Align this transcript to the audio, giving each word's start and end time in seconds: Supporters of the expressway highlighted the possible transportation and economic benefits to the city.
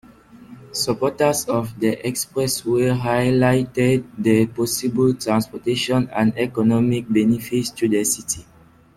Supporters 0.73 1.47
of 1.47 1.79
the 1.79 1.95
expressway 1.97 2.89
highlighted 2.99 4.03
the 4.17 4.47
possible 4.47 5.13
transportation 5.13 6.09
and 6.09 6.35
economic 6.39 7.07
benefits 7.07 7.69
to 7.69 7.87
the 7.87 8.03
city. 8.03 8.43